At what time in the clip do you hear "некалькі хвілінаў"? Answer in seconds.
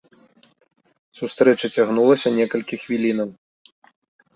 2.41-3.29